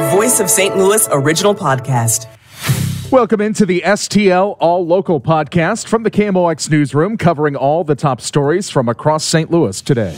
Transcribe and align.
Voice 0.00 0.40
of 0.40 0.50
St. 0.50 0.76
Louis 0.76 1.08
original 1.10 1.54
podcast. 1.54 2.26
Welcome 3.10 3.40
into 3.40 3.64
the 3.64 3.82
STL 3.86 4.56
All 4.60 4.86
Local 4.86 5.20
podcast 5.20 5.88
from 5.88 6.02
the 6.02 6.10
KMOX 6.10 6.70
newsroom, 6.70 7.16
covering 7.16 7.56
all 7.56 7.84
the 7.84 7.94
top 7.94 8.20
stories 8.20 8.68
from 8.68 8.88
across 8.88 9.24
St. 9.24 9.50
Louis 9.50 9.80
today. 9.80 10.14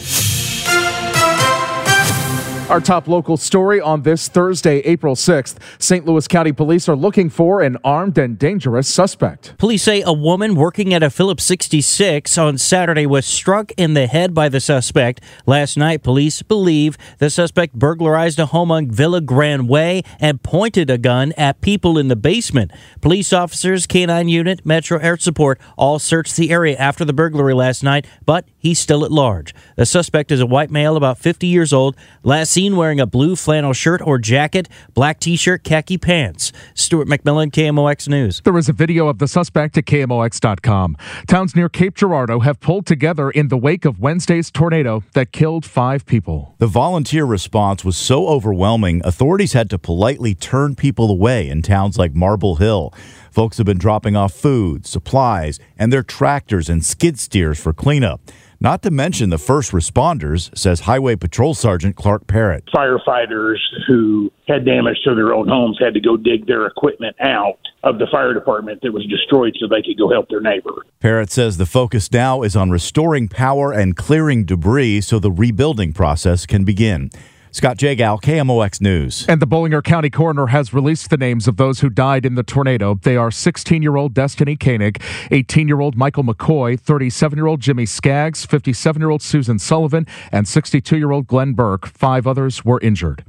Our 2.70 2.80
top 2.80 3.08
local 3.08 3.36
story 3.36 3.80
on 3.80 4.02
this 4.02 4.28
Thursday, 4.28 4.78
April 4.82 5.16
6th. 5.16 5.56
St. 5.80 6.06
Louis 6.06 6.28
County 6.28 6.52
Police 6.52 6.88
are 6.88 6.94
looking 6.94 7.28
for 7.28 7.62
an 7.62 7.76
armed 7.82 8.16
and 8.16 8.38
dangerous 8.38 8.86
suspect. 8.86 9.58
Police 9.58 9.82
say 9.82 10.02
a 10.02 10.12
woman 10.12 10.54
working 10.54 10.94
at 10.94 11.02
a 11.02 11.10
Phillips 11.10 11.42
66 11.42 12.38
on 12.38 12.58
Saturday 12.58 13.06
was 13.06 13.26
struck 13.26 13.72
in 13.76 13.94
the 13.94 14.06
head 14.06 14.34
by 14.34 14.48
the 14.48 14.60
suspect. 14.60 15.20
Last 15.46 15.76
night, 15.76 16.04
police 16.04 16.42
believe 16.42 16.96
the 17.18 17.28
suspect 17.28 17.74
burglarized 17.74 18.38
a 18.38 18.46
home 18.46 18.70
on 18.70 18.88
Villa 18.88 19.20
Grand 19.20 19.68
Way 19.68 20.04
and 20.20 20.40
pointed 20.40 20.90
a 20.90 20.96
gun 20.96 21.32
at 21.32 21.60
people 21.62 21.98
in 21.98 22.06
the 22.06 22.14
basement. 22.14 22.70
Police 23.00 23.32
officers, 23.32 23.84
K9 23.88 24.30
Unit, 24.30 24.64
Metro 24.64 25.00
Air 25.00 25.18
Support 25.18 25.58
all 25.76 25.98
searched 25.98 26.36
the 26.36 26.52
area 26.52 26.76
after 26.76 27.04
the 27.04 27.12
burglary 27.12 27.52
last 27.52 27.82
night, 27.82 28.06
but 28.24 28.44
he's 28.60 28.78
still 28.78 29.04
at 29.04 29.10
large. 29.10 29.52
The 29.74 29.84
suspect 29.84 30.30
is 30.30 30.40
a 30.40 30.46
white 30.46 30.70
male 30.70 30.96
about 30.96 31.18
50 31.18 31.48
years 31.48 31.72
old. 31.72 31.96
Last 32.22 32.52
seen 32.52 32.76
wearing 32.76 33.00
a 33.00 33.06
blue 33.06 33.34
flannel 33.34 33.72
shirt 33.72 34.00
or 34.02 34.18
jacket, 34.18 34.68
black 34.94 35.18
t 35.18 35.34
shirt, 35.34 35.64
khaki 35.64 35.98
pants. 35.98 36.52
Stuart 36.74 37.08
McMillan, 37.08 37.50
KMOX 37.50 38.08
News. 38.08 38.40
There 38.44 38.56
is 38.56 38.68
a 38.68 38.72
video 38.72 39.08
of 39.08 39.18
the 39.18 39.26
suspect 39.26 39.76
at 39.76 39.86
KMOX.com. 39.86 40.96
Towns 41.26 41.56
near 41.56 41.68
Cape 41.68 41.96
Girardeau 41.96 42.40
have 42.40 42.60
pulled 42.60 42.86
together 42.86 43.30
in 43.30 43.48
the 43.48 43.56
wake 43.56 43.84
of 43.84 43.98
Wednesday's 43.98 44.50
tornado 44.50 45.02
that 45.14 45.32
killed 45.32 45.64
five 45.64 46.06
people. 46.06 46.54
The 46.58 46.66
volunteer 46.66 47.24
response 47.24 47.84
was 47.84 47.96
so 47.96 48.28
overwhelming, 48.28 49.00
authorities 49.04 49.54
had 49.54 49.70
to 49.70 49.78
politely 49.78 50.34
turn 50.34 50.74
people 50.74 51.10
away 51.10 51.48
in 51.48 51.62
towns 51.62 51.96
like 51.96 52.14
Marble 52.14 52.56
Hill. 52.56 52.92
Folks 53.30 53.58
have 53.58 53.66
been 53.66 53.78
dropping 53.78 54.16
off 54.16 54.32
food, 54.32 54.86
supplies, 54.86 55.60
and 55.78 55.92
their 55.92 56.02
tractors 56.02 56.68
and 56.68 56.84
skid 56.84 57.18
steers 57.18 57.60
for 57.60 57.72
cleanup. 57.72 58.20
Not 58.62 58.82
to 58.82 58.90
mention 58.90 59.30
the 59.30 59.38
first 59.38 59.72
responders, 59.72 60.54
says 60.56 60.80
Highway 60.80 61.16
Patrol 61.16 61.54
Sergeant 61.54 61.96
Clark 61.96 62.26
Parrott. 62.26 62.64
Firefighters 62.74 63.56
who 63.86 64.30
had 64.46 64.66
damage 64.66 64.98
to 65.04 65.14
their 65.14 65.32
own 65.32 65.48
homes 65.48 65.78
had 65.80 65.94
to 65.94 66.00
go 66.00 66.16
dig 66.16 66.46
their 66.46 66.66
equipment 66.66 67.16
out 67.20 67.58
of 67.84 67.98
the 67.98 68.06
fire 68.12 68.34
department 68.34 68.82
that 68.82 68.92
was 68.92 69.06
destroyed 69.06 69.56
so 69.58 69.66
they 69.66 69.80
could 69.80 69.96
go 69.96 70.10
help 70.10 70.28
their 70.28 70.42
neighbor. 70.42 70.84
Parrott 70.98 71.30
says 71.30 71.56
the 71.56 71.64
focus 71.64 72.12
now 72.12 72.42
is 72.42 72.54
on 72.54 72.68
restoring 72.70 73.28
power 73.28 73.72
and 73.72 73.96
clearing 73.96 74.44
debris 74.44 75.00
so 75.00 75.18
the 75.18 75.30
rebuilding 75.30 75.94
process 75.94 76.44
can 76.44 76.64
begin. 76.64 77.10
Scott 77.52 77.78
Jagal, 77.78 78.22
KMOX 78.22 78.80
News. 78.80 79.26
And 79.28 79.42
the 79.42 79.46
Bollinger 79.46 79.82
County 79.82 80.08
coroner 80.08 80.46
has 80.46 80.72
released 80.72 81.10
the 81.10 81.16
names 81.16 81.48
of 81.48 81.56
those 81.56 81.80
who 81.80 81.90
died 81.90 82.24
in 82.24 82.36
the 82.36 82.44
tornado. 82.44 82.94
They 83.02 83.16
are 83.16 83.32
16 83.32 83.82
year 83.82 83.96
old 83.96 84.14
Destiny 84.14 84.56
Koenig, 84.56 85.02
18 85.32 85.66
year 85.66 85.80
old 85.80 85.96
Michael 85.96 86.22
McCoy, 86.22 86.78
37 86.78 87.36
year 87.36 87.48
old 87.48 87.60
Jimmy 87.60 87.86
Skaggs, 87.86 88.46
57 88.46 89.02
year 89.02 89.10
old 89.10 89.20
Susan 89.20 89.58
Sullivan, 89.58 90.06
and 90.30 90.46
62 90.46 90.96
year 90.96 91.10
old 91.10 91.26
Glenn 91.26 91.54
Burke. 91.54 91.86
Five 91.86 92.24
others 92.24 92.64
were 92.64 92.78
injured. 92.82 93.24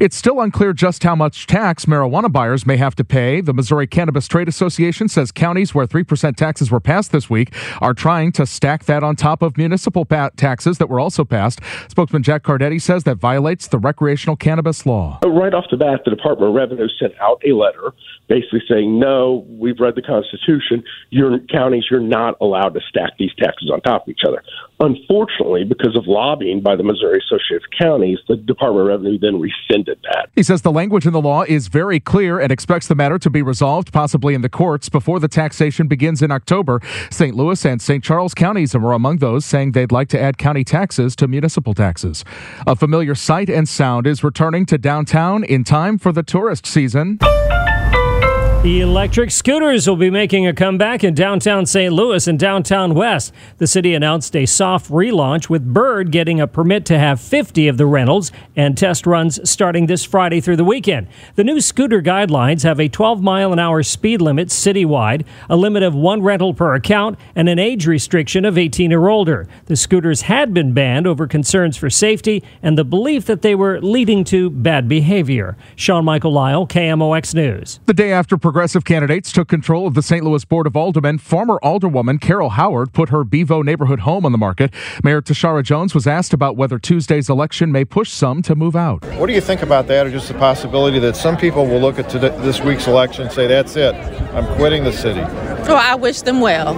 It's 0.00 0.16
still 0.16 0.40
unclear 0.40 0.72
just 0.72 1.02
how 1.02 1.14
much 1.14 1.46
tax 1.46 1.84
marijuana 1.84 2.32
buyers 2.32 2.64
may 2.64 2.78
have 2.78 2.94
to 2.96 3.04
pay. 3.04 3.42
The 3.42 3.52
Missouri 3.52 3.86
Cannabis 3.86 4.28
Trade 4.28 4.48
Association 4.48 5.08
says 5.08 5.30
counties 5.30 5.74
where 5.74 5.86
3% 5.86 6.36
taxes 6.36 6.70
were 6.70 6.80
passed 6.80 7.12
this 7.12 7.28
week 7.28 7.54
are 7.82 7.92
trying 7.92 8.32
to 8.32 8.46
stack 8.46 8.86
that 8.86 9.04
on 9.04 9.14
top 9.14 9.42
of 9.42 9.58
municipal 9.58 10.06
taxes 10.06 10.78
that 10.78 10.88
were 10.88 11.00
also 11.00 11.24
passed. 11.26 11.60
Spokesman 11.88 12.22
Jack 12.22 12.42
Cardetti 12.44 12.80
says 12.80 13.04
that 13.04 13.16
violates 13.16 13.57
violates 13.58 13.68
the 13.68 13.78
recreational 13.78 14.36
cannabis 14.36 14.86
law. 14.86 15.18
Right 15.24 15.54
off 15.54 15.64
the 15.70 15.76
bat, 15.76 16.02
the 16.04 16.10
Department 16.10 16.50
of 16.50 16.54
Revenue 16.54 16.88
sent 17.00 17.14
out 17.20 17.42
a 17.44 17.52
letter 17.52 17.92
basically 18.28 18.60
saying, 18.68 18.98
no, 18.98 19.46
we've 19.48 19.80
read 19.80 19.94
the 19.94 20.02
Constitution. 20.02 20.84
Your 21.10 21.38
counties, 21.50 21.84
you're 21.90 22.00
not 22.00 22.36
allowed 22.40 22.74
to 22.74 22.80
stack 22.88 23.12
these 23.18 23.34
taxes 23.38 23.70
on 23.72 23.80
top 23.80 24.02
of 24.02 24.08
each 24.10 24.20
other. 24.26 24.42
Unfortunately, 24.80 25.64
because 25.64 25.96
of 25.96 26.06
lobbying 26.06 26.60
by 26.60 26.76
the 26.76 26.84
Missouri 26.84 27.18
Associated 27.18 27.66
Counties, 27.76 28.18
the 28.28 28.36
Department 28.36 28.82
of 28.82 28.86
Revenue 28.86 29.18
then 29.18 29.40
rescinded 29.40 29.98
that. 30.04 30.30
He 30.36 30.44
says 30.44 30.62
the 30.62 30.70
language 30.70 31.04
in 31.04 31.12
the 31.12 31.20
law 31.20 31.42
is 31.42 31.66
very 31.66 31.98
clear 31.98 32.38
and 32.38 32.52
expects 32.52 32.86
the 32.86 32.94
matter 32.94 33.18
to 33.18 33.28
be 33.28 33.42
resolved, 33.42 33.92
possibly 33.92 34.34
in 34.34 34.42
the 34.42 34.48
courts, 34.48 34.88
before 34.88 35.18
the 35.18 35.26
taxation 35.26 35.88
begins 35.88 36.22
in 36.22 36.30
October. 36.30 36.80
St. 37.10 37.34
Louis 37.34 37.64
and 37.64 37.82
St. 37.82 38.04
Charles 38.04 38.34
counties 38.34 38.74
are 38.74 38.92
among 38.92 39.16
those 39.16 39.44
saying 39.44 39.72
they'd 39.72 39.90
like 39.90 40.08
to 40.08 40.20
add 40.20 40.38
county 40.38 40.62
taxes 40.62 41.16
to 41.16 41.26
municipal 41.26 41.74
taxes. 41.74 42.24
A 42.66 42.76
familiar 42.76 43.16
sight 43.16 43.50
and 43.50 43.68
sound 43.68 44.06
is 44.06 44.22
returning 44.22 44.64
to 44.66 44.78
downtown 44.78 45.42
in 45.42 45.64
time 45.64 45.98
for 45.98 46.12
the 46.12 46.22
tourist 46.22 46.66
season. 46.66 47.18
The 48.62 48.80
electric 48.80 49.30
scooters 49.30 49.86
will 49.86 49.94
be 49.94 50.10
making 50.10 50.48
a 50.48 50.52
comeback 50.52 51.04
in 51.04 51.14
downtown 51.14 51.64
St. 51.64 51.92
Louis 51.92 52.26
and 52.26 52.36
downtown 52.36 52.92
West. 52.92 53.32
The 53.58 53.68
city 53.68 53.94
announced 53.94 54.34
a 54.34 54.46
soft 54.46 54.90
relaunch 54.90 55.48
with 55.48 55.72
Bird 55.72 56.10
getting 56.10 56.40
a 56.40 56.48
permit 56.48 56.84
to 56.86 56.98
have 56.98 57.20
50 57.20 57.68
of 57.68 57.76
the 57.76 57.86
rentals 57.86 58.32
and 58.56 58.76
test 58.76 59.06
runs 59.06 59.48
starting 59.48 59.86
this 59.86 60.02
Friday 60.02 60.40
through 60.40 60.56
the 60.56 60.64
weekend. 60.64 61.06
The 61.36 61.44
new 61.44 61.60
scooter 61.60 62.02
guidelines 62.02 62.64
have 62.64 62.80
a 62.80 62.88
12 62.88 63.22
mile 63.22 63.52
an 63.52 63.60
hour 63.60 63.84
speed 63.84 64.20
limit 64.20 64.48
citywide, 64.48 65.24
a 65.48 65.54
limit 65.54 65.84
of 65.84 65.94
one 65.94 66.22
rental 66.22 66.52
per 66.52 66.74
account, 66.74 67.16
and 67.36 67.48
an 67.48 67.60
age 67.60 67.86
restriction 67.86 68.44
of 68.44 68.58
18 68.58 68.92
or 68.92 69.08
older. 69.08 69.46
The 69.66 69.76
scooters 69.76 70.22
had 70.22 70.52
been 70.52 70.72
banned 70.74 71.06
over 71.06 71.28
concerns 71.28 71.76
for 71.76 71.90
safety 71.90 72.42
and 72.60 72.76
the 72.76 72.84
belief 72.84 73.24
that 73.26 73.42
they 73.42 73.54
were 73.54 73.80
leading 73.80 74.24
to 74.24 74.50
bad 74.50 74.88
behavior. 74.88 75.56
Sean 75.76 76.04
Michael 76.04 76.32
Lyle, 76.32 76.66
KMOX 76.66 77.36
News. 77.36 77.78
The 77.86 77.94
day 77.94 78.10
after 78.10 78.36
progressive 78.48 78.82
candidates 78.82 79.30
took 79.30 79.46
control 79.46 79.86
of 79.86 79.92
the 79.92 80.00
St. 80.00 80.24
Louis 80.24 80.42
Board 80.42 80.66
of 80.66 80.74
Aldermen, 80.74 81.18
former 81.18 81.58
Alderwoman 81.62 82.18
Carol 82.18 82.48
Howard 82.48 82.94
put 82.94 83.10
her 83.10 83.22
Bevo 83.22 83.60
neighborhood 83.60 84.00
home 84.00 84.24
on 84.24 84.32
the 84.32 84.38
market. 84.38 84.72
Mayor 85.04 85.20
Tishaura 85.20 85.62
Jones 85.62 85.94
was 85.94 86.06
asked 86.06 86.32
about 86.32 86.56
whether 86.56 86.78
Tuesday's 86.78 87.28
election 87.28 87.70
may 87.70 87.84
push 87.84 88.10
some 88.10 88.40
to 88.40 88.54
move 88.54 88.74
out. 88.74 89.04
What 89.16 89.26
do 89.26 89.34
you 89.34 89.42
think 89.42 89.60
about 89.60 89.86
that, 89.88 90.06
or 90.06 90.10
just 90.10 90.28
the 90.28 90.34
possibility 90.38 90.98
that 90.98 91.14
some 91.14 91.36
people 91.36 91.66
will 91.66 91.78
look 91.78 91.98
at 91.98 92.08
today, 92.08 92.30
this 92.38 92.62
week's 92.62 92.86
election 92.86 93.24
and 93.24 93.32
say, 93.32 93.46
that's 93.46 93.76
it, 93.76 93.94
I'm 94.34 94.46
quitting 94.56 94.82
the 94.82 94.94
city? 94.94 95.20
Oh, 95.68 95.78
I 95.78 95.94
wish 95.96 96.22
them 96.22 96.40
well. 96.40 96.72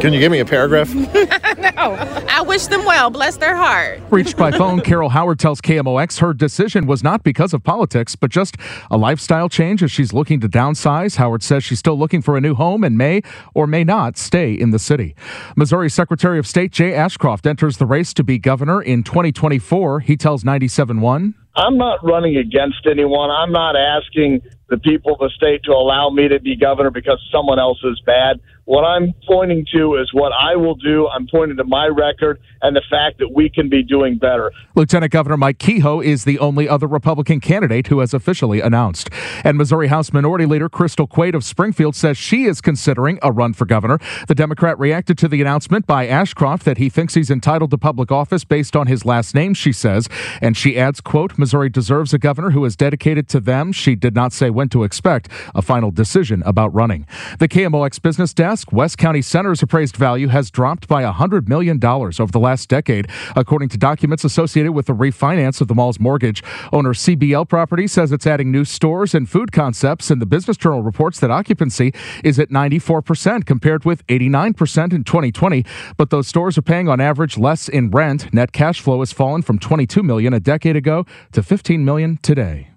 Can 0.00 0.12
you 0.12 0.20
give 0.20 0.30
me 0.30 0.40
a 0.40 0.44
paragraph? 0.44 0.94
no, 0.94 1.96
I 2.28 2.42
wish 2.46 2.66
them 2.66 2.84
well. 2.84 3.10
Bless 3.10 3.36
their 3.38 3.56
heart. 3.56 4.00
Reached 4.10 4.36
by 4.36 4.50
phone, 4.50 4.80
Carol 4.84 5.08
Howard 5.08 5.38
tells 5.38 5.60
KMOX 5.60 6.20
her 6.20 6.34
decision 6.34 6.86
was 6.86 7.02
not 7.02 7.22
because 7.22 7.54
of 7.54 7.64
politics, 7.64 8.14
but 8.14 8.30
just 8.30 8.56
a 8.90 8.96
lifestyle 8.96 9.48
change 9.48 9.82
as 9.82 9.90
she's 9.90 10.12
looking 10.12 10.40
to 10.40 10.48
downsize. 10.48 11.16
Howard 11.16 11.42
says 11.42 11.64
she's 11.64 11.78
still 11.78 11.98
looking 11.98 12.22
for 12.22 12.36
a 12.36 12.40
new 12.40 12.54
home 12.54 12.84
and 12.84 12.98
may 12.98 13.22
or 13.54 13.66
may 13.66 13.84
not 13.84 14.16
stay 14.16 14.52
in 14.52 14.70
the 14.70 14.78
city. 14.78 15.16
Missouri 15.56 15.88
Secretary 15.88 16.38
of 16.38 16.46
State 16.46 16.72
Jay 16.72 16.94
Ashcroft 16.94 17.46
enters 17.46 17.78
the 17.78 17.86
race 17.86 18.12
to 18.14 18.22
be 18.22 18.38
governor 18.38 18.82
in 18.82 19.02
2024. 19.02 20.00
He 20.00 20.16
tells 20.16 20.44
97.1. 20.44 21.34
I'm 21.56 21.78
not 21.78 22.04
running 22.04 22.36
against 22.36 22.86
anyone. 22.88 23.30
I'm 23.30 23.50
not 23.50 23.76
asking 23.76 24.42
the 24.68 24.78
people 24.78 25.12
of 25.12 25.18
the 25.18 25.30
state 25.36 25.62
to 25.64 25.72
allow 25.72 26.10
me 26.10 26.28
to 26.28 26.40
be 26.40 26.56
governor 26.56 26.90
because 26.90 27.22
someone 27.32 27.58
else 27.58 27.78
is 27.84 28.00
bad. 28.04 28.40
What 28.64 28.82
I'm 28.82 29.14
pointing 29.28 29.64
to 29.74 29.94
is 29.94 30.12
what 30.12 30.32
I 30.32 30.56
will 30.56 30.74
do. 30.74 31.06
I'm 31.06 31.28
pointing 31.28 31.56
to 31.58 31.64
my 31.64 31.86
record 31.86 32.40
and 32.62 32.74
the 32.74 32.82
fact 32.90 33.18
that 33.18 33.28
we 33.32 33.48
can 33.48 33.68
be 33.68 33.84
doing 33.84 34.18
better. 34.18 34.50
Lieutenant 34.74 35.12
Governor 35.12 35.36
Mike 35.36 35.58
Kehoe 35.58 36.00
is 36.00 36.24
the 36.24 36.40
only 36.40 36.68
other 36.68 36.88
Republican 36.88 37.38
candidate 37.38 37.86
who 37.86 38.00
has 38.00 38.12
officially 38.12 38.60
announced. 38.60 39.08
And 39.44 39.56
Missouri 39.56 39.86
House 39.86 40.12
Minority 40.12 40.46
Leader 40.46 40.68
Crystal 40.68 41.06
Quade 41.06 41.36
of 41.36 41.44
Springfield 41.44 41.94
says 41.94 42.18
she 42.18 42.44
is 42.46 42.60
considering 42.60 43.20
a 43.22 43.30
run 43.30 43.52
for 43.52 43.66
governor. 43.66 44.00
The 44.26 44.34
Democrat 44.34 44.76
reacted 44.80 45.16
to 45.18 45.28
the 45.28 45.40
announcement 45.40 45.86
by 45.86 46.08
Ashcroft 46.08 46.64
that 46.64 46.78
he 46.78 46.88
thinks 46.88 47.14
he's 47.14 47.30
entitled 47.30 47.70
to 47.70 47.78
public 47.78 48.10
office 48.10 48.44
based 48.44 48.74
on 48.74 48.88
his 48.88 49.04
last 49.04 49.32
name, 49.32 49.54
she 49.54 49.72
says. 49.72 50.08
And 50.42 50.56
she 50.56 50.76
adds, 50.76 51.00
quote, 51.00 51.38
Missouri 51.38 51.68
deserves 51.68 52.12
a 52.12 52.18
governor 52.18 52.50
who 52.50 52.64
is 52.64 52.74
dedicated 52.74 53.28
to 53.28 53.38
them. 53.38 53.70
She 53.70 53.94
did 53.94 54.16
not 54.16 54.32
say 54.32 54.50
when 54.56 54.68
to 54.70 54.82
expect 54.82 55.28
a 55.54 55.62
final 55.62 55.92
decision 55.92 56.42
about 56.44 56.74
running. 56.74 57.06
The 57.38 57.46
KMOX 57.46 58.02
business 58.02 58.34
desk 58.34 58.72
West 58.72 58.98
County 58.98 59.22
Center's 59.22 59.62
appraised 59.62 59.96
value 59.96 60.28
has 60.28 60.50
dropped 60.50 60.88
by 60.88 61.04
$100 61.04 61.46
million 61.46 61.78
over 61.84 62.32
the 62.32 62.40
last 62.40 62.68
decade, 62.68 63.08
according 63.36 63.68
to 63.68 63.78
documents 63.78 64.24
associated 64.24 64.72
with 64.72 64.86
the 64.86 64.94
refinance 64.94 65.60
of 65.60 65.68
the 65.68 65.74
mall's 65.74 66.00
mortgage. 66.00 66.42
Owner 66.72 66.94
CBL 66.94 67.48
Property 67.48 67.86
says 67.86 68.10
it's 68.10 68.26
adding 68.26 68.50
new 68.50 68.64
stores 68.64 69.14
and 69.14 69.28
food 69.28 69.52
concepts, 69.52 70.10
and 70.10 70.20
the 70.20 70.26
Business 70.26 70.56
Journal 70.56 70.82
reports 70.82 71.20
that 71.20 71.30
occupancy 71.30 71.92
is 72.24 72.38
at 72.38 72.48
94% 72.48 73.44
compared 73.44 73.84
with 73.84 74.06
89% 74.06 74.92
in 74.92 75.04
2020. 75.04 75.64
But 75.96 76.10
those 76.10 76.26
stores 76.26 76.56
are 76.58 76.62
paying 76.62 76.88
on 76.88 77.00
average 77.00 77.36
less 77.36 77.68
in 77.68 77.90
rent. 77.90 78.32
Net 78.32 78.52
cash 78.52 78.80
flow 78.80 79.00
has 79.00 79.12
fallen 79.12 79.42
from 79.42 79.58
22 79.58 80.02
million 80.02 80.32
a 80.32 80.40
decade 80.40 80.76
ago 80.76 81.04
to 81.32 81.42
15 81.42 81.84
million 81.84 82.18
today. 82.22 82.75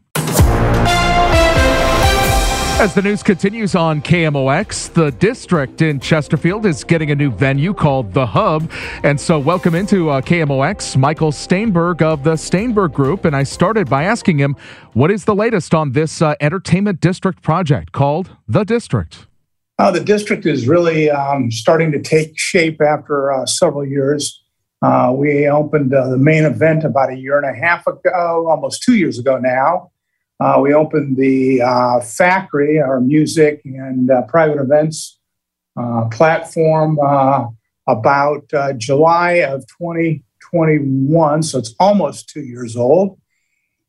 As 2.80 2.94
the 2.94 3.02
news 3.02 3.22
continues 3.22 3.76
on 3.76 4.02
KMOX, 4.02 4.94
the 4.94 5.12
district 5.12 5.82
in 5.82 6.00
Chesterfield 6.00 6.66
is 6.66 6.86
getting 6.86 7.12
a 7.12 7.16
new 7.16 7.30
venue 7.30 7.74
called 7.74 8.14
The 8.14 8.26
Hub. 8.26 8.72
And 9.04 9.20
so, 9.20 9.38
welcome 9.38 9.76
into 9.76 10.10
uh, 10.10 10.22
KMOX, 10.22 10.96
Michael 10.96 11.34
Staenberg 11.34 12.02
of 12.02 12.24
the 12.24 12.36
Staenberg 12.36 12.94
Group. 12.94 13.26
And 13.26 13.36
I 13.36 13.44
started 13.44 13.90
by 13.90 14.06
asking 14.06 14.38
him, 14.38 14.56
what 14.94 15.12
is 15.12 15.26
the 15.26 15.36
latest 15.36 15.74
on 15.74 15.92
this 15.92 16.22
uh, 16.22 16.36
entertainment 16.40 17.02
district 17.02 17.42
project 17.42 17.92
called 17.92 18.30
The 18.48 18.64
District? 18.64 19.28
Uh, 19.78 19.92
the 19.92 20.00
district 20.00 20.46
is 20.46 20.66
really 20.66 21.10
um, 21.10 21.52
starting 21.52 21.92
to 21.92 22.02
take 22.02 22.40
shape 22.40 22.82
after 22.82 23.30
uh, 23.34 23.46
several 23.46 23.86
years. 23.86 24.42
Uh, 24.82 25.14
we 25.14 25.50
opened 25.50 25.94
uh, 25.94 26.08
the 26.08 26.18
main 26.18 26.46
event 26.46 26.86
about 26.86 27.12
a 27.12 27.18
year 27.18 27.38
and 27.38 27.46
a 27.46 27.60
half 27.60 27.86
ago, 27.88 28.48
almost 28.50 28.84
two 28.84 28.96
years 28.96 29.20
ago 29.20 29.38
now. 29.38 29.92
Uh, 30.40 30.58
we 30.62 30.74
opened 30.74 31.18
the 31.18 31.62
uh, 31.62 32.00
factory, 32.00 32.80
our 32.80 33.02
music 33.02 33.62
and 33.66 34.10
uh, 34.10 34.22
private 34.24 34.60
events 34.60 35.20
uh, 35.78 36.08
platform, 36.10 36.98
uh, 37.04 37.46
about 37.88 38.48
July 38.78 39.32
of 39.32 39.66
2021. 39.80 41.44
So 41.44 41.58
it's 41.58 41.74
almost 41.80 42.30
two 42.30 42.44
years 42.44 42.78
old. 42.78 43.20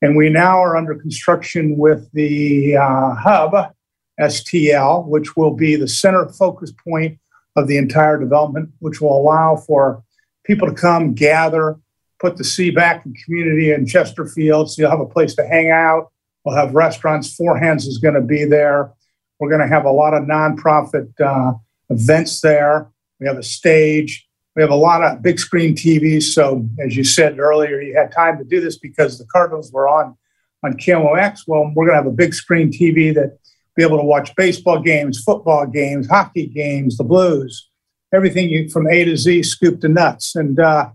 And 0.03 0.17
we 0.17 0.31
now 0.31 0.59
are 0.59 0.77
under 0.77 0.95
construction 0.95 1.77
with 1.77 2.11
the 2.13 2.73
hub 2.73 3.75
STL, 4.19 5.07
which 5.07 5.37
will 5.37 5.55
be 5.55 5.77
the 5.77 5.87
center 5.87 6.29
focus 6.31 6.73
point 6.83 7.19
of 7.57 7.69
the 7.69 7.77
entire 7.77 8.19
development, 8.19 8.71
which 8.79 9.03
will 9.03 9.17
allow 9.17 9.57
for 9.57 10.03
people 10.45 10.67
to 10.67 10.75
come, 10.75 11.13
gather, 11.13 11.79
put 12.19 12.39
the 12.39 12.45
C 12.45 12.71
back 12.71 13.05
in 13.05 13.15
community 13.25 13.73
in 13.73 13.87
Chesterfield. 13.87 14.71
So 14.71 14.83
you'll 14.83 14.91
have 14.91 15.01
a 15.01 15.07
place 15.07 15.35
to 15.35 15.47
hang 15.47 15.71
out. 15.71 16.11
We'll 16.45 16.57
have 16.57 16.75
restaurants. 16.75 17.35
Four 17.35 17.59
Hands 17.59 17.85
is 17.87 17.99
going 17.99 18.15
to 18.15 18.21
be 18.21 18.45
there. 18.45 18.93
We're 19.39 19.49
going 19.49 19.61
to 19.61 19.67
have 19.67 19.85
a 19.85 19.91
lot 19.91 20.15
of 20.15 20.25
nonprofit 20.25 21.09
uh, 21.21 21.55
events 21.89 22.41
there. 22.41 22.91
We 23.19 23.27
have 23.27 23.37
a 23.37 23.43
stage. 23.43 24.27
We 24.57 24.63
have 24.63 24.71
a 24.71 24.77
lot 24.77 25.03
of 25.03 25.23
big 25.23 25.39
screen 25.39 25.75
TVs. 25.75 26.25
So, 26.25 26.67
as 26.85 26.97
you 26.97 27.05
said 27.05 27.39
earlier, 27.39 27.81
you 27.81 27.97
had 27.97 28.13
time 28.13 28.39
to 28.39 28.45
do 28.45 28.61
this 28.61 28.79
because 28.79 29.19
the 29.19 29.27
Cardinals 29.27 29.73
were 29.73 29.89
on 29.89 30.17
on 30.63 30.75
KMOX. 30.75 31.41
Well, 31.47 31.73
we're 31.75 31.87
going 31.87 31.97
to 31.97 32.03
have 32.03 32.13
a 32.13 32.17
big 32.17 32.35
screen 32.35 32.71
TV 32.71 33.15
that 33.15 33.39
be 33.77 33.83
able 33.83 33.99
to 33.99 34.05
watch 34.05 34.35
baseball 34.37 34.81
games, 34.81 35.23
football 35.23 35.67
games, 35.67 36.09
hockey 36.09 36.47
games, 36.47 36.97
the 36.97 37.05
blues, 37.05 37.69
everything 38.13 38.49
you, 38.49 38.69
from 38.69 38.87
A 38.89 39.05
to 39.05 39.17
Z, 39.17 39.45
scoop 39.45 39.81
to 39.81 39.89
nuts. 39.89 40.37
And 40.37 40.59
uh, 40.59 40.91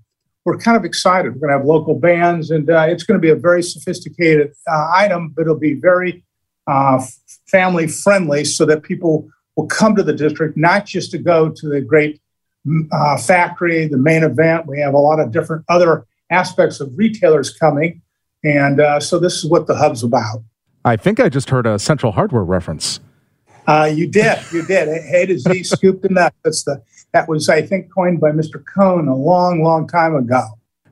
we're 0.46 0.58
kind 0.58 0.78
of 0.78 0.86
excited. 0.86 1.34
We're 1.34 1.40
going 1.40 1.52
to 1.52 1.58
have 1.58 1.66
local 1.66 1.96
bands, 1.96 2.52
and 2.52 2.70
uh, 2.70 2.86
it's 2.88 3.04
going 3.04 3.20
to 3.20 3.22
be 3.22 3.32
a 3.32 3.36
very 3.36 3.64
sophisticated 3.64 4.54
uh, 4.72 4.92
item, 4.94 5.34
but 5.36 5.42
it'll 5.42 5.58
be 5.58 5.74
very 5.74 6.24
uh, 6.68 7.04
family 7.48 7.88
friendly 7.88 8.46
so 8.46 8.66
that 8.66 8.84
people 8.84 9.28
will 9.56 9.68
come 9.68 9.96
to 9.96 10.04
the 10.04 10.14
district, 10.14 10.56
not 10.56 10.86
just 10.86 11.12
to 11.12 11.18
go 11.18 11.50
to 11.50 11.68
the 11.68 11.82
great 11.82 12.22
uh, 12.92 13.18
factory, 13.18 13.88
the 13.88 13.98
main 13.98 14.24
event. 14.24 14.68
We 14.68 14.80
have 14.80 14.94
a 14.94 15.00
lot 15.00 15.20
of 15.20 15.32
different 15.32 15.66
other 15.68 16.06
aspects 16.30 16.80
of 16.80 16.96
retailers 16.96 17.52
coming. 17.54 18.02
And 18.44 18.80
uh, 18.80 19.00
so 19.00 19.20
this 19.20 19.44
is 19.44 19.46
what 19.50 19.68
the 19.68 19.76
hub's 19.76 20.04
about. 20.04 20.44
I 20.84 20.96
think 20.96 21.20
I 21.20 21.30
just 21.30 21.50
heard 21.50 21.66
a 21.66 21.80
Central 21.80 22.12
Hardware 22.12 22.44
reference. 22.44 23.00
Uh, 23.68 23.92
you 23.94 24.08
did, 24.08 24.40
you 24.52 24.66
did. 24.66 24.88
A 24.88 25.26
to 25.26 25.40
Z, 25.40 25.64
scooped 25.64 26.10
nut. 26.10 26.34
That's 26.44 26.64
the 26.64 26.82
that 27.14 27.30
was, 27.30 27.48
I 27.48 27.62
think, 27.62 27.94
coined 27.94 28.20
by 28.20 28.32
Mr. 28.32 28.62
Cohn 28.76 29.08
a 29.08 29.16
long, 29.16 29.64
long 29.64 29.88
time 29.88 30.16
ago. 30.16 30.44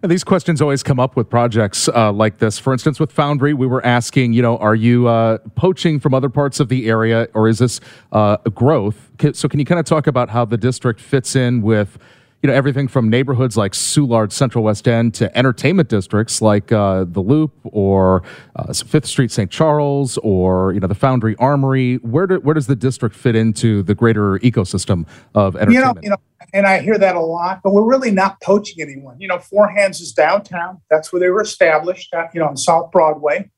And 0.02 0.12
these 0.12 0.24
questions 0.24 0.62
always 0.62 0.82
come 0.82 1.00
up 1.00 1.16
with 1.16 1.30
projects 1.30 1.88
uh, 1.90 2.12
like 2.12 2.40
this. 2.40 2.58
For 2.60 2.72
instance, 2.74 3.00
with 3.00 3.12
Foundry, 3.14 3.54
we 3.54 3.68
were 3.68 3.86
asking, 3.86 4.34
you 4.34 4.42
know, 4.42 4.58
are 4.58 4.76
you 4.76 5.08
uh, 5.08 5.40
poaching 5.56 6.00
from 6.00 6.14
other 6.14 6.30
parts 6.30 6.60
of 6.60 6.70
the 6.70 6.90
area, 6.90 7.28
or 7.34 7.48
is 7.48 7.60
this 7.60 7.82
uh, 8.14 8.38
growth? 8.54 9.12
So, 9.34 9.48
can 9.48 9.60
you 9.60 9.66
kind 9.66 9.80
of 9.80 9.86
talk 9.86 10.08
about 10.08 10.30
how 10.30 10.46
the 10.46 10.58
district 10.58 11.00
fits 11.00 11.36
in 11.36 11.62
with 11.62 11.98
you 12.44 12.50
know 12.50 12.54
everything 12.54 12.90
from 12.90 13.10
neighborhoods 13.10 13.56
like 13.56 13.72
Soulard, 13.72 14.34
Central 14.34 14.66
West 14.66 14.86
End, 14.86 15.14
to 15.14 15.36
entertainment 15.36 15.88
districts 15.88 16.42
like 16.42 16.74
uh, 16.74 17.06
the 17.08 17.22
Loop 17.22 17.54
or 17.64 18.22
uh, 18.58 18.74
Fifth 18.74 19.06
Street, 19.06 19.32
St. 19.32 19.50
Charles, 19.50 20.18
or 20.18 20.74
you 20.74 20.82
know 20.82 20.88
the 20.88 20.96
Foundry 20.96 21.38
Armory. 21.38 21.96
Where 21.98 22.28
do, 22.28 22.40
where 22.42 22.54
does 22.54 22.68
the 22.68 22.76
district 22.76 23.16
fit 23.16 23.38
into 23.38 23.82
the 23.84 23.96
greater 23.96 24.40
ecosystem 24.40 25.08
of 25.34 25.56
entertainment? 25.56 26.00
You 26.04 26.10
know, 26.10 26.18
you 26.18 26.22
know, 26.42 26.48
and 26.54 26.68
I 26.68 26.82
hear 26.82 26.98
that 26.98 27.16
a 27.16 27.22
lot, 27.22 27.62
but 27.64 27.72
we're 27.72 27.90
really 27.90 28.12
not 28.12 28.42
poaching 28.42 28.82
anyone. 28.82 29.22
You 29.22 29.30
know, 29.30 29.40
Four 29.40 29.70
Hands 29.70 29.98
is 30.02 30.12
downtown. 30.12 30.82
That's 30.92 31.14
where 31.14 31.22
they 31.22 31.30
were 31.30 31.42
established. 31.42 32.14
Uh, 32.14 32.28
you 32.34 32.42
know, 32.42 32.48
on 32.48 32.58
South 32.58 32.92
Broadway. 32.92 33.50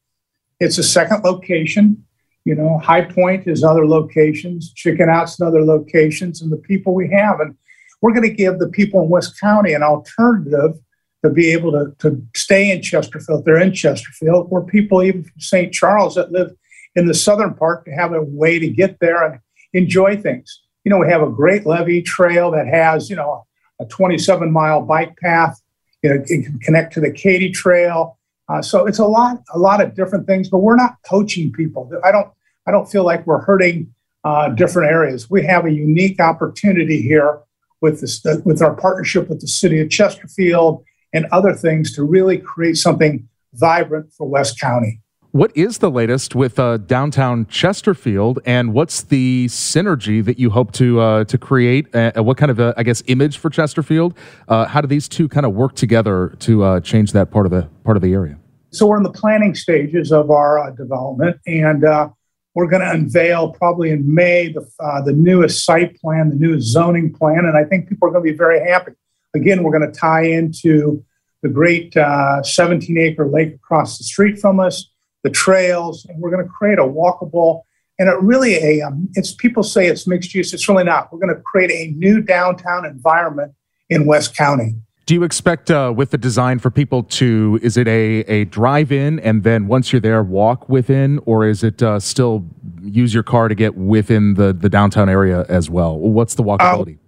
It's 0.60 0.78
a 0.78 0.84
second 0.84 1.24
location. 1.24 2.06
You 2.46 2.54
know, 2.54 2.78
Hi-Pointe 2.78 3.48
is 3.48 3.64
other 3.64 3.88
locations. 3.88 4.72
Chicken 4.74 5.10
Out's 5.10 5.40
in 5.40 5.48
other 5.48 5.66
locations, 5.66 6.44
and 6.44 6.52
the 6.52 6.58
people 6.58 6.94
we 6.94 7.10
have 7.10 7.40
and 7.40 7.56
we're 8.01 8.13
going 8.13 8.30
to 8.30 8.36
give 8.36 8.59
the 8.59 8.69
people 8.69 9.03
in 9.03 9.09
West 9.09 9.39
County 9.39 9.74
an 9.74 9.83
alternative 9.83 10.74
to 11.24 11.30
be 11.30 11.51
able 11.51 11.71
to, 11.71 11.95
to 12.00 12.21
stay 12.36 12.71
in 12.71 12.81
Chesterfield. 12.81 13.45
They're 13.45 13.59
in 13.59 13.74
Chesterfield, 13.74 14.47
or 14.51 14.65
people 14.65 15.01
even 15.03 15.24
from 15.24 15.39
St. 15.39 15.74
Charles 15.74 16.15
that 16.15 16.31
live 16.31 16.51
in 16.95 17.07
the 17.07 17.13
southern 17.13 17.53
part 17.53 17.86
to 17.86 17.92
have 17.92 18.13
a 18.13 18.21
way 18.21 18.59
to 18.59 18.69
get 18.69 19.00
there 19.00 19.24
and 19.24 19.39
enjoy 19.74 20.18
things. 20.18 20.62
You 20.83 20.92
know, 20.92 21.00
we 21.00 21.09
have 21.09 21.24
a 21.24 21.30
great 21.30 21.65
levee 21.65 22.03
trail 22.03 22.51
that 22.51 22.68
has, 22.68 23.09
you 23.09 23.15
know, 23.15 23.45
a 23.81 23.86
27 23.86 24.51
mile 24.51 24.81
bike 24.81 25.18
path. 25.18 25.59
You 26.03 26.12
know, 26.12 26.24
it 26.27 26.44
can 26.44 26.59
connect 26.59 26.94
to 26.94 27.01
the 27.01 27.12
Katy 27.12 27.51
Trail. 27.51 28.19
Uh, 28.47 28.62
so 28.62 28.86
it's 28.86 29.00
a 29.00 29.06
lot, 29.06 29.42
a 29.53 29.57
lot 29.57 29.81
of 29.81 29.95
different 29.95 30.27
things. 30.27 30.50
But 30.50 30.59
we're 30.59 30.75
not 30.75 30.97
coaching 31.09 31.51
people. 31.51 31.92
I 32.03 32.12
don't, 32.12 32.30
I 32.68 32.71
don't 32.71 32.86
feel 32.86 33.03
like 33.03 33.25
we're 33.25 33.42
hurting 33.42 33.94
uh, 34.24 34.50
different 34.50 34.92
areas. 34.92 35.30
We 35.30 35.44
have 35.45 35.65
a 35.65 35.71
unique 35.71 36.19
opportunity 36.19 37.01
here 37.01 37.39
with 37.86 38.02
this, 38.02 38.22
with 38.44 38.62
our 38.62 38.76
partnership 38.76 39.30
with 39.30 39.40
the 39.42 39.48
city 39.48 39.80
of 39.80 39.90
Chesterfield 39.90 40.84
and 41.14 41.28
other 41.32 41.54
things 41.54 41.94
to 41.96 42.04
really 42.04 42.38
create 42.38 42.78
something 42.78 43.30
vibrant 43.54 44.12
for 44.18 44.28
West 44.28 44.60
County. 44.60 45.02
What 45.32 45.52
is 45.56 45.80
the 45.80 45.92
latest 45.92 46.34
with 46.34 46.58
uh, 46.58 46.78
downtown 46.78 47.46
Chesterfield, 47.48 48.40
and 48.46 48.74
what's 48.74 49.04
the 49.04 49.48
synergy 49.50 50.24
that 50.24 50.40
you 50.40 50.50
hope 50.50 50.72
to 50.74 50.88
uh, 51.00 51.24
to 51.26 51.38
create? 51.38 51.94
Uh, 51.94 52.24
what 52.24 52.38
kind 52.38 52.50
of, 52.50 52.60
I 52.78 52.84
guess, 52.84 53.04
image 53.08 53.38
for 53.38 53.50
Chesterfield? 53.50 54.18
Uh, 54.48 54.66
how 54.66 54.80
do 54.81 54.88
these 54.88 55.10
two 55.10 55.28
kind 55.28 55.46
of 55.46 55.54
work 55.54 55.76
together 55.76 56.36
to 56.40 56.64
uh, 56.64 56.80
change 56.80 57.12
that 57.12 57.31
part 57.31 57.46
of 57.46 57.52
the 57.52 57.64
part 57.84 57.98
of 57.98 58.04
the 58.04 58.14
area? 58.14 58.38
So 58.72 58.88
we're 58.88 58.98
in 58.98 59.04
the 59.04 59.12
planning 59.12 59.56
stages 59.56 60.12
of 60.12 60.31
our 60.31 60.58
uh, 60.58 60.72
development, 60.72 61.36
and 61.46 61.84
we're 62.56 62.68
going 62.68 62.81
to 62.81 62.90
unveil 62.90 63.52
probably 63.52 63.92
in 63.92 64.13
May 64.13 64.52
the, 64.52 64.68
uh, 64.80 65.02
the 65.02 65.13
newest 65.13 65.63
site 65.63 66.00
plan, 66.00 66.30
the 66.30 66.36
newest 66.36 66.68
zoning 66.68 67.13
plan, 67.13 67.46
and 67.46 67.57
I 67.57 67.63
think 67.63 67.88
people 67.88 68.07
are 68.07 68.12
going 68.12 68.25
to 68.25 68.31
be 68.31 68.38
very 68.38 68.68
happy. 68.68 68.94
Again, 69.36 69.62
we're 69.62 69.78
going 69.78 69.92
to 69.92 69.98
tie 69.98 70.24
into 70.24 71.04
the 71.44 71.50
great 71.50 71.96
uh, 71.96 72.42
17 72.42 72.98
acre 72.98 73.28
lake 73.28 73.54
across 73.54 73.98
the 73.98 74.04
street 74.04 74.40
from 74.40 74.60
us, 74.60 74.90
the 75.24 75.30
trails, 75.30 76.06
and 76.06 76.19
we're 76.19 76.31
going 76.31 76.44
to 76.44 76.50
create 76.50 76.80
a 76.80 76.83
walkable 76.83 77.62
and 77.97 78.09
it 78.09 78.21
really 78.21 78.56
a 78.56 78.81
um, 78.81 79.09
it's 79.14 79.33
people 79.33 79.64
say 79.64 79.88
it's 79.88 80.07
mixed 80.07 80.33
use. 80.33 80.54
It's 80.54 80.68
really 80.68 80.83
not. 80.83 81.12
We're 81.12 81.19
going 81.19 81.35
to 81.35 81.42
create 81.42 81.71
a 81.71 81.92
new 81.95 82.21
downtown 82.21 82.85
environment 82.85 83.54
in 83.90 84.06
West 84.06 84.35
County. 84.35 84.76
Do 85.06 85.14
you 85.14 85.24
expect 85.24 85.69
uh, 85.69 85.94
with 85.95 86.09
the 86.09 86.18
design 86.18 86.57
for 86.57 86.71
people 86.71 87.04
to, 87.04 87.59
is 87.62 87.78
it 87.78 87.88
a, 87.88 88.21
a 88.21 88.45
drive 88.45 88.92
in 88.92 89.19
and 89.19 89.44
then 89.44 89.68
once 89.68 89.94
you're 89.94 90.00
there, 90.00 90.24
walk 90.24 90.68
within, 90.68 91.19
or 91.28 91.47
is 91.47 91.64
it 91.64 91.83
uh, 91.83 92.00
still 92.00 92.44
use 92.81 93.14
your 93.14 93.21
car 93.21 93.47
to 93.47 93.54
get 93.54 93.76
within 93.76 94.33
the, 94.33 94.52
the 94.52 94.68
downtown 94.68 95.07
area 95.07 95.45
as 95.47 95.69
well? 95.69 95.95
What's 95.95 96.33
the 96.33 96.42
walkability? 96.42 96.95
Uh, 96.95 97.00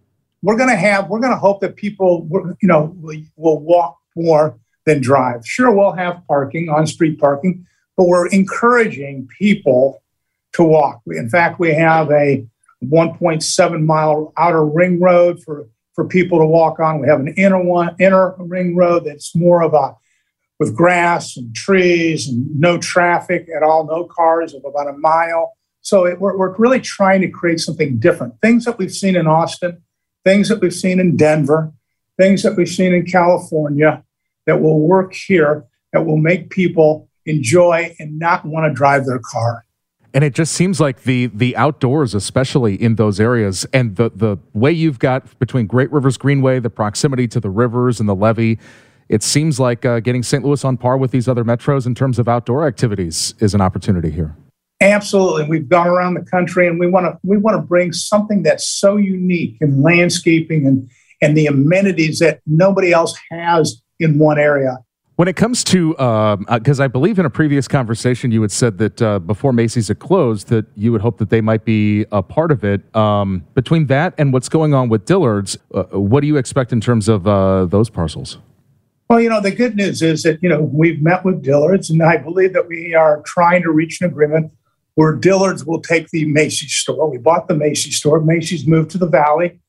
we're 0.43 0.57
going 0.57 0.69
to 0.69 0.75
have, 0.75 1.09
we're 1.09 1.19
going 1.19 1.33
to 1.33 1.39
hope 1.39 1.59
that 1.61 1.75
people, 1.75 2.27
you 2.61 2.67
know, 2.67 2.95
will 3.35 3.59
walk 3.59 3.97
more 4.15 4.59
than 4.85 5.01
drive. 5.01 5.43
Sure, 5.43 5.71
we'll 5.71 5.93
have 5.93 6.21
parking, 6.27 6.69
on 6.69 6.85
street 6.85 7.19
parking, 7.19 7.65
but 7.95 8.05
we're 8.05 8.27
encouraging 8.27 9.27
people 9.39 10.03
to 10.53 10.63
walk. 10.63 11.01
In 11.07 11.29
fact, 11.29 11.59
we 11.59 11.73
have 11.73 12.11
a 12.11 12.45
1.7 12.85 13.83
mile 13.83 14.33
outer 14.37 14.63
ring 14.63 14.99
road 14.99 15.41
for 15.41 15.67
for 15.97 16.05
people 16.05 16.37
to 16.37 16.45
walk 16.45 16.79
on. 16.79 17.01
We 17.01 17.07
have 17.07 17.19
an 17.19 17.33
inner 17.37 17.61
one, 17.61 17.95
inner 17.99 18.35
ring 18.37 18.75
road 18.75 19.05
that's 19.05 19.35
more 19.35 19.63
of 19.63 19.73
a 19.73 19.95
with 20.59 20.75
grass 20.75 21.35
and 21.37 21.55
trees 21.55 22.27
and 22.27 22.47
no 22.59 22.77
traffic 22.77 23.47
at 23.55 23.63
all, 23.63 23.85
no 23.85 24.05
cars 24.05 24.53
of 24.53 24.63
about 24.63 24.87
a 24.87 24.93
mile. 24.93 25.53
So 25.81 26.05
it, 26.05 26.19
we're, 26.19 26.37
we're 26.37 26.55
really 26.57 26.79
trying 26.79 27.21
to 27.21 27.29
create 27.29 27.59
something 27.59 27.97
different. 27.97 28.39
Things 28.41 28.65
that 28.65 28.77
we've 28.77 28.93
seen 28.93 29.15
in 29.15 29.27
Austin, 29.27 29.81
things 30.23 30.49
that 30.49 30.61
we've 30.61 30.73
seen 30.73 30.99
in 30.99 31.15
Denver, 31.15 31.73
things 32.15 32.43
that 32.43 32.55
we've 32.55 32.69
seen 32.69 32.93
in 32.93 33.05
California 33.05 34.03
that 34.45 34.61
will 34.61 34.79
work 34.79 35.13
here, 35.13 35.65
that 35.93 36.05
will 36.05 36.17
make 36.17 36.51
people 36.51 37.09
enjoy 37.25 37.95
and 37.99 38.19
not 38.19 38.45
want 38.45 38.65
to 38.67 38.73
drive 38.73 39.05
their 39.05 39.19
car 39.19 39.65
and 40.17 40.23
it 40.23 40.33
just 40.33 40.53
seems 40.53 40.79
like 40.81 41.03
the 41.03 41.27
the 41.27 41.55
outdoors 41.55 42.15
especially 42.15 42.73
in 42.81 42.95
those 42.95 43.19
areas 43.19 43.67
and 43.71 43.97
the 43.97 44.09
the 44.15 44.35
way 44.53 44.71
you've 44.71 44.97
got 44.97 45.37
between 45.37 45.67
great 45.67 45.91
rivers 45.91 46.17
greenway 46.17 46.59
the 46.59 46.71
proximity 46.71 47.27
to 47.27 47.39
the 47.39 47.51
rivers 47.51 47.99
and 47.99 48.09
the 48.09 48.15
levee 48.15 48.57
it 49.09 49.21
seems 49.21 49.59
like 49.59 49.85
uh, 49.85 49.99
getting 49.99 50.23
st 50.23 50.43
louis 50.43 50.65
on 50.65 50.75
par 50.75 50.97
with 50.97 51.11
these 51.11 51.27
other 51.27 51.45
metros 51.45 51.85
in 51.85 51.93
terms 51.93 52.17
of 52.17 52.27
outdoor 52.27 52.65
activities 52.65 53.35
is 53.39 53.53
an 53.53 53.61
opportunity 53.61 54.09
here 54.09 54.35
Absolutely. 54.79 55.49
We've 55.49 55.67
gone 55.67 55.87
around 55.87 56.13
the 56.13 56.25
country 56.25 56.67
and 56.67 56.79
we 56.79 56.85
want 56.85 57.07
to 57.07 57.17
we 57.23 57.37
want 57.37 57.55
to 57.55 57.61
bring 57.61 57.91
something 57.91 58.43
that's 58.43 58.69
so 58.69 58.95
unique 58.95 59.57
in 59.59 59.81
landscaping 59.81 60.67
and 60.67 60.87
and 61.19 61.35
the 61.35 61.47
amenities 61.47 62.19
that 62.19 62.41
nobody 62.45 62.91
else 62.91 63.17
has 63.31 63.81
in 63.99 64.19
one 64.19 64.37
area. 64.37 64.77
When 65.17 65.27
it 65.27 65.35
comes 65.35 65.63
to, 65.63 65.93
because 65.93 66.35
um, 66.35 66.45
uh, 66.47 66.83
I 66.83 66.87
believe 66.87 67.17
in 67.17 67.25
a 67.25 67.29
previous 67.31 67.67
conversation 67.67 68.29
you 68.29 68.43
had 68.43 68.51
said 68.51 68.77
that 68.77 69.01
uh, 69.01 69.17
before 69.17 69.51
Macy's 69.51 69.87
had 69.87 69.97
closed, 69.97 70.49
that 70.49 70.67
you 70.75 70.91
would 70.91 71.01
hope 71.01 71.17
that 71.17 71.31
they 71.31 71.41
might 71.41 71.65
be 71.65 72.05
a 72.11 72.21
part 72.21 72.51
of 72.51 72.63
it. 72.63 72.95
Um, 72.95 73.43
between 73.55 73.87
that 73.87 74.13
and 74.19 74.31
what's 74.31 74.47
going 74.47 74.75
on 74.75 74.89
with 74.89 75.05
Dillard's, 75.05 75.57
uh, 75.73 75.85
what 75.85 76.21
do 76.21 76.27
you 76.27 76.37
expect 76.37 76.71
in 76.71 76.79
terms 76.79 77.09
of 77.09 77.27
uh, 77.27 77.65
those 77.65 77.89
parcels? 77.89 78.37
Well, 79.09 79.19
you 79.19 79.27
know, 79.27 79.41
the 79.41 79.49
good 79.49 79.75
news 79.75 80.03
is 80.03 80.21
that, 80.21 80.37
you 80.43 80.49
know, 80.49 80.61
we've 80.61 81.01
met 81.01 81.25
with 81.25 81.41
Dillard's, 81.41 81.89
and 81.89 82.03
I 82.03 82.17
believe 82.17 82.53
that 82.53 82.67
we 82.67 82.93
are 82.93 83.23
trying 83.25 83.63
to 83.63 83.71
reach 83.71 83.99
an 84.01 84.07
agreement 84.07 84.51
where 84.93 85.13
Dillard's 85.13 85.65
will 85.65 85.81
take 85.81 86.09
the 86.09 86.25
Macy's 86.25 86.75
store. 86.75 87.09
We 87.09 87.17
bought 87.17 87.47
the 87.47 87.55
Macy's 87.55 87.95
store. 87.95 88.19
Macy's 88.19 88.67
moved 88.67 88.91
to 88.91 88.99
the 88.99 89.07
Valley. 89.07 89.61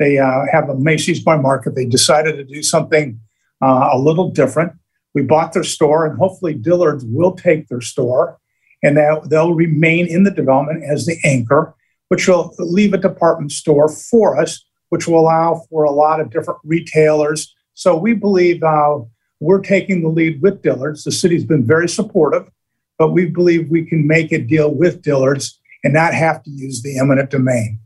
They 0.00 0.18
uh, 0.18 0.46
have 0.50 0.68
a 0.68 0.74
Macy's 0.74 1.20
by 1.20 1.36
Market. 1.36 1.76
They 1.76 1.86
decided 1.86 2.34
to 2.38 2.44
do 2.44 2.60
something 2.60 3.20
uh, 3.62 3.90
a 3.92 3.98
little 4.00 4.32
different. 4.32 4.72
We 5.16 5.22
bought 5.22 5.54
their 5.54 5.64
store, 5.64 6.04
and 6.04 6.18
hopefully 6.18 6.52
Dillard's 6.52 7.02
will 7.06 7.32
take 7.32 7.68
their 7.68 7.80
store, 7.80 8.38
and 8.82 8.98
they'll 8.98 9.54
remain 9.54 10.06
in 10.06 10.24
the 10.24 10.30
development 10.30 10.84
as 10.84 11.06
the 11.06 11.16
anchor, 11.24 11.74
which 12.08 12.28
will 12.28 12.54
leave 12.58 12.92
a 12.92 12.98
department 12.98 13.50
store 13.50 13.88
for 13.88 14.38
us, 14.38 14.62
which 14.90 15.08
will 15.08 15.18
allow 15.18 15.62
for 15.70 15.84
a 15.84 15.90
lot 15.90 16.20
of 16.20 16.28
different 16.28 16.60
retailers. 16.64 17.54
So 17.72 17.96
we 17.96 18.12
believe 18.12 18.62
uh, 18.62 18.98
we're 19.40 19.62
taking 19.62 20.02
the 20.02 20.10
lead 20.10 20.42
with 20.42 20.60
Dillard's. 20.60 21.04
The 21.04 21.12
city's 21.12 21.46
been 21.46 21.66
very 21.66 21.88
supportive, 21.88 22.50
but 22.98 23.12
we 23.12 23.24
believe 23.24 23.70
we 23.70 23.86
can 23.86 24.06
make 24.06 24.32
a 24.32 24.38
deal 24.38 24.74
with 24.74 25.00
Dillard's 25.00 25.58
and 25.82 25.94
not 25.94 26.12
have 26.12 26.42
to 26.42 26.50
use 26.50 26.82
the 26.82 26.98
eminent 26.98 27.30
domain. 27.30 27.80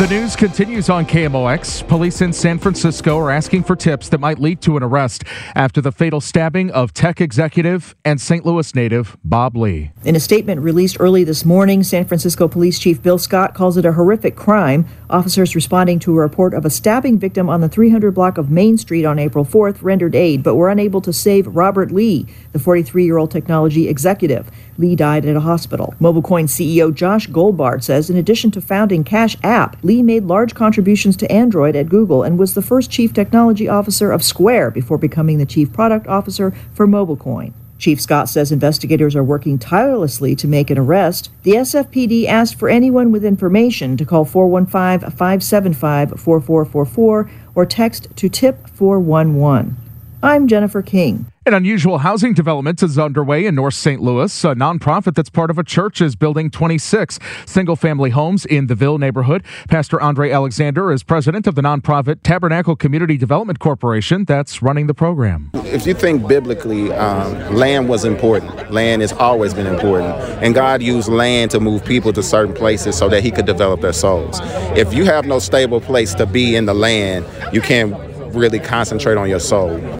The 0.00 0.08
news 0.08 0.34
continues 0.34 0.88
on 0.88 1.04
KMOX. 1.04 1.86
Police 1.86 2.22
in 2.22 2.32
San 2.32 2.58
Francisco 2.58 3.18
are 3.18 3.30
asking 3.30 3.64
for 3.64 3.76
tips 3.76 4.08
that 4.08 4.18
might 4.18 4.38
lead 4.38 4.62
to 4.62 4.78
an 4.78 4.82
arrest 4.82 5.24
after 5.54 5.82
the 5.82 5.92
fatal 5.92 6.22
stabbing 6.22 6.70
of 6.70 6.94
tech 6.94 7.20
executive 7.20 7.94
and 8.02 8.18
St. 8.18 8.46
Louis 8.46 8.74
native 8.74 9.18
Bob 9.24 9.58
Lee. 9.58 9.90
In 10.02 10.16
a 10.16 10.20
statement 10.20 10.62
released 10.62 10.96
early 11.00 11.22
this 11.22 11.44
morning, 11.44 11.82
San 11.82 12.06
Francisco 12.06 12.48
Police 12.48 12.78
Chief 12.78 13.02
Bill 13.02 13.18
Scott 13.18 13.52
calls 13.52 13.76
it 13.76 13.84
a 13.84 13.92
horrific 13.92 14.36
crime. 14.36 14.86
Officers 15.10 15.54
responding 15.54 15.98
to 15.98 16.16
a 16.16 16.20
report 16.20 16.54
of 16.54 16.64
a 16.64 16.70
stabbing 16.70 17.18
victim 17.18 17.50
on 17.50 17.60
the 17.60 17.68
300 17.68 18.12
block 18.14 18.38
of 18.38 18.50
Main 18.50 18.78
Street 18.78 19.04
on 19.04 19.18
April 19.18 19.44
4th 19.44 19.82
rendered 19.82 20.14
aid, 20.14 20.42
but 20.42 20.54
were 20.54 20.70
unable 20.70 21.02
to 21.02 21.12
save 21.12 21.46
Robert 21.48 21.90
Lee, 21.90 22.26
the 22.52 22.58
43 22.58 23.04
year 23.04 23.18
old 23.18 23.30
technology 23.30 23.86
executive. 23.86 24.50
Lee 24.78 24.96
died 24.96 25.26
at 25.26 25.36
a 25.36 25.40
hospital. 25.40 25.94
MobileCoin 26.00 26.48
CEO 26.48 26.94
Josh 26.94 27.28
Goldbard 27.28 27.82
says 27.82 28.08
in 28.08 28.16
addition 28.16 28.50
to 28.52 28.62
founding 28.62 29.04
Cash 29.04 29.36
App, 29.42 29.76
Lee 29.90 30.02
made 30.02 30.22
large 30.22 30.54
contributions 30.54 31.16
to 31.16 31.32
Android 31.32 31.74
at 31.74 31.88
Google 31.88 32.22
and 32.22 32.38
was 32.38 32.54
the 32.54 32.62
first 32.62 32.92
chief 32.92 33.12
technology 33.12 33.66
officer 33.66 34.12
of 34.12 34.22
Square 34.22 34.70
before 34.70 34.98
becoming 34.98 35.38
the 35.38 35.44
chief 35.44 35.72
product 35.72 36.06
officer 36.06 36.52
for 36.74 36.86
MobileCoin. 36.86 37.52
Chief 37.76 38.00
Scott 38.00 38.28
says 38.28 38.52
investigators 38.52 39.16
are 39.16 39.24
working 39.24 39.58
tirelessly 39.58 40.36
to 40.36 40.46
make 40.46 40.70
an 40.70 40.78
arrest. 40.78 41.30
The 41.42 41.54
SFPD 41.54 42.26
asked 42.26 42.56
for 42.56 42.68
anyone 42.68 43.10
with 43.10 43.24
information 43.24 43.96
to 43.96 44.04
call 44.04 44.24
415 44.24 45.10
575 45.10 46.10
4444 46.10 47.30
or 47.56 47.66
text 47.66 48.14
to 48.14 48.28
tip 48.28 48.68
411. 48.68 49.76
I'm 50.22 50.46
Jennifer 50.46 50.82
King. 50.82 51.26
An 51.50 51.54
unusual 51.54 51.98
housing 51.98 52.32
development 52.32 52.80
is 52.80 52.96
underway 52.96 53.44
in 53.44 53.56
North 53.56 53.74
St. 53.74 54.00
Louis. 54.00 54.44
A 54.44 54.54
nonprofit 54.54 55.16
that's 55.16 55.30
part 55.30 55.50
of 55.50 55.58
a 55.58 55.64
church 55.64 56.00
is 56.00 56.14
building 56.14 56.48
26 56.48 57.18
single 57.44 57.74
family 57.74 58.10
homes 58.10 58.46
in 58.46 58.68
the 58.68 58.76
Ville 58.76 58.98
neighborhood. 58.98 59.42
Pastor 59.68 60.00
Andre 60.00 60.30
Alexander 60.30 60.92
is 60.92 61.02
president 61.02 61.48
of 61.48 61.56
the 61.56 61.62
nonprofit 61.62 62.20
Tabernacle 62.22 62.76
Community 62.76 63.16
Development 63.16 63.58
Corporation 63.58 64.24
that's 64.26 64.62
running 64.62 64.86
the 64.86 64.94
program. 64.94 65.50
If 65.54 65.88
you 65.88 65.94
think 65.94 66.28
biblically, 66.28 66.92
um, 66.92 67.52
land 67.52 67.88
was 67.88 68.04
important. 68.04 68.70
Land 68.70 69.02
has 69.02 69.12
always 69.12 69.52
been 69.52 69.66
important. 69.66 70.14
And 70.44 70.54
God 70.54 70.80
used 70.80 71.08
land 71.08 71.50
to 71.50 71.58
move 71.58 71.84
people 71.84 72.12
to 72.12 72.22
certain 72.22 72.54
places 72.54 72.96
so 72.96 73.08
that 73.08 73.24
He 73.24 73.32
could 73.32 73.46
develop 73.46 73.80
their 73.80 73.92
souls. 73.92 74.38
If 74.76 74.94
you 74.94 75.04
have 75.06 75.26
no 75.26 75.40
stable 75.40 75.80
place 75.80 76.14
to 76.14 76.26
be 76.26 76.54
in 76.54 76.66
the 76.66 76.74
land, 76.74 77.26
you 77.52 77.60
can't 77.60 77.92
really 78.36 78.60
concentrate 78.60 79.16
on 79.16 79.28
your 79.28 79.40
soul. 79.40 79.99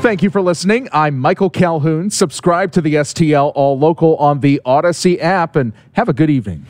Thank 0.00 0.22
you 0.22 0.30
for 0.30 0.40
listening. 0.40 0.88
I'm 0.92 1.18
Michael 1.18 1.50
Calhoun. 1.50 2.08
Subscribe 2.10 2.70
to 2.72 2.80
the 2.80 2.94
STL 2.94 3.50
All 3.56 3.76
Local 3.76 4.16
on 4.16 4.38
the 4.40 4.60
Audacy 4.64 5.20
app 5.20 5.56
and 5.56 5.72
have 5.94 6.08
a 6.08 6.12
good 6.12 6.30
evening. 6.30 6.64